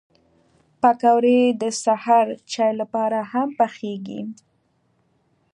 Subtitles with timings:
[0.81, 4.21] پکورې د سهر چای لپاره هم پخېږي